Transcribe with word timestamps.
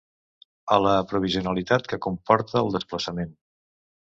A 0.75 0.77
la 0.85 0.93
provisionalitat 1.11 1.85
que 1.91 2.01
comporta 2.09 2.59
el 2.63 2.75
desplaçament. 2.77 3.37